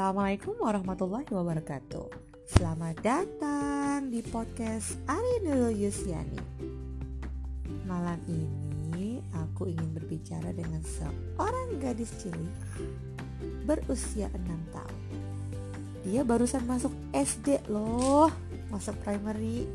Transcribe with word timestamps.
Assalamualaikum 0.00 0.56
warahmatullahi 0.64 1.28
wabarakatuh. 1.28 2.08
Selamat 2.48 2.96
datang 3.04 4.08
di 4.08 4.24
podcast 4.24 4.96
Ari 5.04 5.44
Nurul 5.44 5.76
Yusiani 5.76 6.40
Malam 7.84 8.16
ini 8.24 9.20
aku 9.36 9.68
ingin 9.68 9.92
berbicara 9.92 10.56
dengan 10.56 10.80
seorang 10.80 11.76
gadis 11.84 12.16
cilik 12.16 12.48
berusia 13.68 14.32
6 14.32 14.72
tahun. 14.72 15.00
Dia 16.08 16.24
barusan 16.24 16.64
masuk 16.64 16.96
SD 17.12 17.68
loh, 17.68 18.32
masuk 18.72 18.96
primary. 19.04 19.68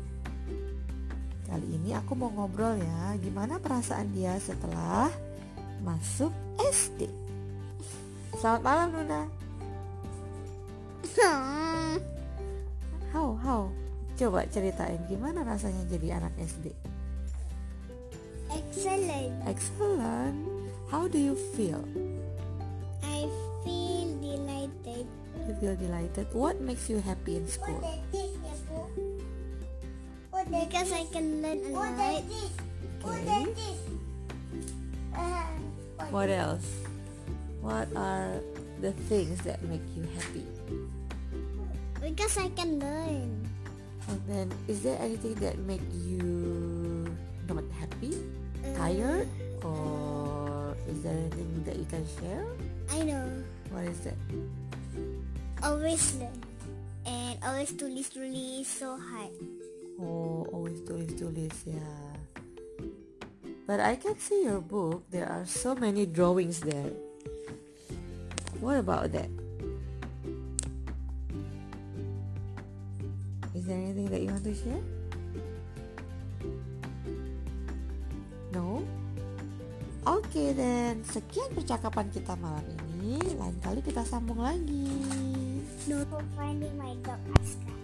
Kali 1.46 1.66
ini 1.70 1.94
aku 1.94 2.18
mau 2.18 2.34
ngobrol 2.34 2.74
ya, 2.74 3.14
gimana 3.22 3.62
perasaan 3.62 4.10
dia 4.10 4.34
setelah 4.42 5.06
masuk 5.86 6.34
SD 6.58 7.06
Selamat 8.34 8.62
malam 8.66 8.90
Nuna 8.90 9.45
how 13.12 13.28
how? 13.40 13.72
Coba 14.16 14.48
ceritain 14.48 15.00
gimana 15.08 15.44
rasanya 15.44 15.84
jadi 15.88 16.20
anak 16.20 16.32
SD 16.40 16.72
excellent. 18.76 19.34
Excellent. 19.48 20.36
How 20.90 21.08
do 21.08 21.18
you 21.18 21.34
feel? 21.34 21.82
I 23.02 23.26
feel 23.64 24.08
delighted. 24.20 25.06
You 25.48 25.54
feel 25.60 25.76
delighted? 25.76 26.26
What 26.32 26.60
makes 26.60 26.88
you 26.90 27.00
happy 27.00 27.36
in 27.36 27.48
school? 27.48 27.80
Because 30.46 30.92
I 30.92 31.04
can 31.10 31.42
learn 31.42 31.58
a 31.66 31.70
lot. 31.74 32.22
okay. 33.02 33.46
what 36.10 36.30
else? 36.30 36.68
What 37.60 37.88
are 37.96 38.38
the 38.80 38.92
things 39.10 39.40
that 39.42 39.62
make 39.66 39.82
you 39.96 40.06
happy 40.14 40.46
because 42.00 42.36
I 42.38 42.48
can 42.54 42.78
learn. 42.78 43.46
And 44.06 44.20
then, 44.26 44.46
is 44.68 44.82
there 44.82 44.98
anything 45.02 45.34
that 45.42 45.58
make 45.66 45.82
you 45.92 47.10
not 47.50 47.66
happy, 47.78 48.14
Uh, 48.62 48.74
tired, 48.78 49.28
or 49.62 50.74
is 50.86 51.02
there 51.02 51.14
anything 51.14 51.62
that 51.66 51.76
you 51.78 51.86
can 51.90 52.02
share? 52.18 52.46
I 52.94 53.02
know. 53.02 53.26
What 53.70 53.86
is 53.86 53.98
that? 54.06 54.18
Always 55.62 56.02
learn. 56.18 56.38
And 57.06 57.38
always 57.42 57.70
tulis 57.74 58.10
tulis 58.10 58.66
so 58.66 58.98
hard. 58.98 59.34
Oh, 59.98 60.46
always 60.50 60.82
tulis 60.86 61.14
tulis, 61.14 61.54
yeah. 61.66 62.14
But 63.66 63.82
I 63.82 63.98
can 63.98 64.14
see 64.18 64.46
your 64.46 64.62
book. 64.62 65.02
There 65.10 65.26
are 65.26 65.46
so 65.46 65.74
many 65.74 66.06
drawings 66.06 66.62
there. 66.62 66.94
What 68.62 68.78
about 68.78 69.10
that? 69.14 69.30
Is 73.66 73.74
there 73.74 73.82
anything 73.82 74.06
that 74.14 74.22
you 74.22 74.30
want 74.30 74.46
to 74.46 74.54
share? 74.54 74.78
No? 78.54 78.86
Oke 80.06 80.22
okay, 80.22 80.54
then, 80.54 81.02
sekian 81.02 81.50
percakapan 81.50 82.06
kita 82.14 82.38
malam 82.38 82.62
ini. 82.94 83.18
Lain 83.34 83.58
kali 83.58 83.82
kita 83.82 84.06
sambung 84.06 84.38
lagi. 84.38 84.86
No 85.90 85.98
finding 86.38 86.78
my 86.78 86.94
dog 87.02 87.18
Aska. 87.42 87.74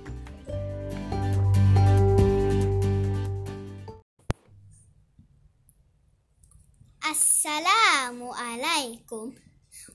Assalamualaikum 7.02 9.34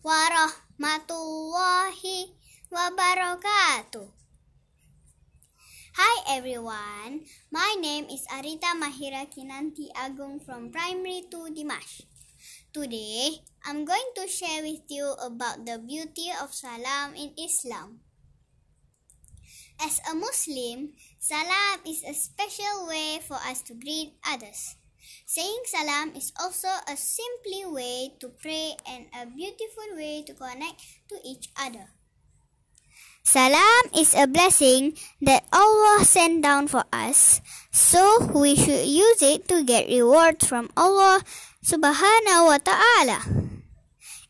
warahmatullahi 0.04 2.36
wabarakatuh. 2.76 4.27
Hi 5.98 6.38
everyone, 6.38 7.26
my 7.50 7.74
name 7.82 8.06
is 8.06 8.22
Arita 8.30 8.78
Mahira 8.78 9.26
Kinanti 9.34 9.90
Agung 9.98 10.38
from 10.38 10.70
Primary 10.70 11.26
2 11.26 11.58
Dimash. 11.58 12.06
Today, 12.70 13.42
I'm 13.66 13.82
going 13.82 14.06
to 14.14 14.30
share 14.30 14.62
with 14.62 14.86
you 14.94 15.18
about 15.18 15.66
the 15.66 15.82
beauty 15.82 16.30
of 16.38 16.54
salam 16.54 17.18
in 17.18 17.34
Islam. 17.34 18.06
As 19.82 19.98
a 20.06 20.14
Muslim, 20.14 20.94
salam 21.18 21.82
is 21.82 22.06
a 22.06 22.14
special 22.14 22.86
way 22.86 23.18
for 23.26 23.42
us 23.42 23.66
to 23.66 23.74
greet 23.74 24.22
others. 24.22 24.78
Saying 25.26 25.66
salam 25.66 26.14
is 26.14 26.30
also 26.38 26.70
a 26.86 26.94
simply 26.94 27.66
way 27.66 28.14
to 28.22 28.30
pray 28.38 28.78
and 28.86 29.10
a 29.18 29.26
beautiful 29.26 29.98
way 29.98 30.22
to 30.30 30.38
connect 30.38 31.10
to 31.10 31.18
each 31.26 31.50
other. 31.58 31.90
Salam 33.28 33.92
is 33.92 34.16
a 34.16 34.24
blessing 34.24 34.96
that 35.20 35.44
Allah 35.52 36.08
sent 36.08 36.48
down 36.48 36.72
for 36.72 36.88
us, 36.96 37.44
so 37.76 38.24
we 38.32 38.56
should 38.56 38.88
use 38.88 39.20
it 39.20 39.52
to 39.52 39.68
get 39.68 39.92
rewards 39.92 40.48
from 40.48 40.72
Allah 40.80 41.20
subhanahu 41.60 42.48
wa 42.48 42.56
ta'ala. 42.56 43.20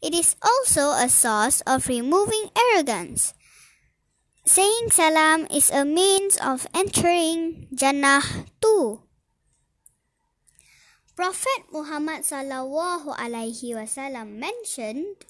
It 0.02 0.18
is 0.18 0.34
also 0.41 0.97
a 0.97 1.13
source 1.13 1.62
of 1.69 1.85
removing 1.85 2.50
arrogance. 2.58 3.38
Saying 4.50 4.90
salam 4.90 5.46
is 5.53 5.69
a 5.69 5.85
means 5.85 6.41
of 6.41 6.66
entering 6.74 7.69
Jannah 7.69 8.25
too. 8.58 9.06
Prophet 11.14 11.69
Muhammad 11.69 12.25
sallallahu 12.25 13.14
alaihi 13.14 13.78
wasallam 13.78 14.41
mentioned 14.41 15.22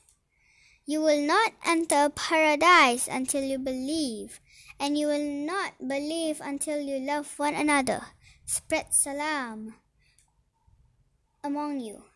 you 0.88 1.04
will 1.04 1.20
not 1.20 1.52
enter 1.68 2.08
paradise 2.08 3.12
until 3.12 3.44
you 3.44 3.60
believe, 3.60 4.40
and 4.80 4.98
you 4.98 5.12
will 5.12 5.20
not 5.44 5.76
believe 5.84 6.40
until 6.40 6.80
you 6.80 6.96
love 7.04 7.28
one 7.36 7.54
another. 7.60 8.16
Spread 8.48 8.96
salam 8.96 9.76
among 11.44 11.84
you. 11.84 12.08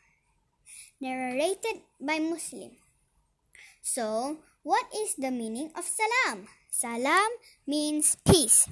Narrated 1.04 1.84
by 2.00 2.24
Muslim. 2.24 2.80
So, 3.84 4.40
what 4.64 4.88
is 4.96 5.20
the 5.20 5.36
meaning 5.36 5.76
of 5.76 5.84
salam? 5.84 6.48
Salam 6.72 7.28
means 7.68 8.16
peace. 8.24 8.72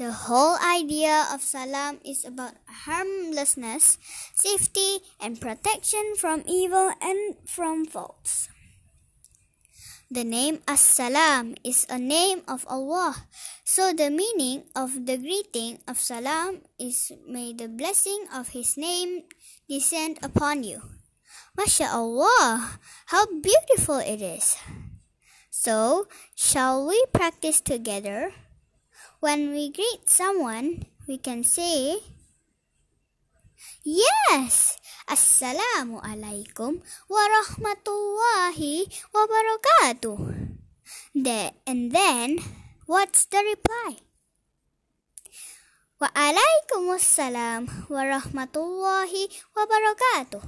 The 0.00 0.12
whole 0.12 0.56
idea 0.64 1.28
of 1.28 1.44
salam 1.44 2.00
is 2.08 2.24
about 2.24 2.56
harmlessness, 2.88 3.98
safety, 4.32 5.04
and 5.20 5.38
protection 5.38 6.16
from 6.16 6.42
evil 6.48 6.90
and 7.04 7.36
from 7.44 7.84
faults. 7.84 8.48
The 10.10 10.24
name 10.24 10.60
As-Salam 10.68 11.56
is 11.64 11.86
a 11.88 11.98
name 11.98 12.42
of 12.46 12.66
Allah. 12.68 13.24
So 13.64 13.92
the 13.92 14.10
meaning 14.10 14.68
of 14.76 15.06
the 15.06 15.16
greeting 15.16 15.80
of 15.88 15.96
Salam 15.96 16.60
is 16.78 17.10
may 17.26 17.52
the 17.56 17.68
blessing 17.68 18.28
of 18.28 18.52
his 18.52 18.76
name 18.76 19.24
descend 19.68 20.20
upon 20.22 20.62
you. 20.62 20.82
MashaAllah, 21.56 22.78
how 23.06 23.24
beautiful 23.40 23.98
it 23.98 24.20
is. 24.20 24.56
So, 25.50 26.08
shall 26.34 26.84
we 26.84 27.00
practice 27.12 27.60
together? 27.62 28.34
When 29.20 29.50
we 29.50 29.72
greet 29.72 30.10
someone, 30.10 30.84
we 31.08 31.16
can 31.16 31.44
say, 31.44 32.04
Yes! 33.82 34.76
Assalamu 35.04 36.00
alaikum 36.00 36.80
warahmatullahi 37.12 38.88
wabarakatuh. 39.12 40.16
The, 41.12 41.52
and 41.68 41.92
then, 41.92 42.40
what's 42.88 43.28
the 43.28 43.44
reply? 43.44 44.00
Wa 46.00 46.08
alaikumussalam 46.08 47.92
wa 47.92 48.02
wabarakatuh. 49.52 50.44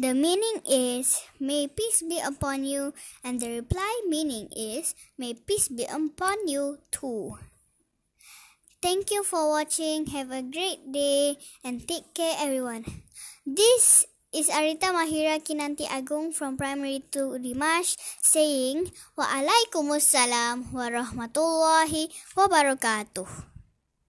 The 0.00 0.16
meaning 0.16 0.64
is, 0.64 1.20
may 1.36 1.68
peace 1.68 2.00
be 2.00 2.24
upon 2.24 2.64
you, 2.64 2.96
and 3.20 3.36
the 3.36 3.52
reply 3.52 4.00
meaning 4.08 4.48
is, 4.56 4.96
may 5.20 5.36
peace 5.36 5.68
be 5.68 5.84
upon 5.84 6.48
you 6.48 6.80
too. 6.88 7.36
Thank 8.78 9.10
you 9.10 9.26
for 9.26 9.50
watching. 9.50 10.06
Have 10.14 10.30
a 10.30 10.38
great 10.38 10.86
day 10.94 11.34
and 11.66 11.82
take 11.82 12.14
care 12.14 12.38
everyone. 12.38 12.86
This 13.42 14.06
is 14.30 14.46
Arita 14.54 14.94
Mahira 14.94 15.42
Kinanti 15.42 15.82
Agung 15.90 16.30
from 16.30 16.54
Primary 16.54 17.02
2 17.10 17.42
Dimash 17.42 17.98
saying 18.22 18.94
Waalaikumsalam 19.18 20.70
warahmatullahi 20.70 22.06
wabarakatuh. 22.38 23.57